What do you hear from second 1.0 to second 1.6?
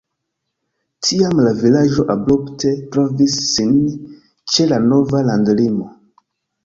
Tiam la